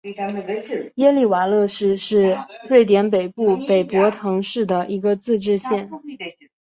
[0.95, 2.35] 耶利瓦勒市是
[2.67, 5.67] 瑞典北部北博滕省的一个自治市。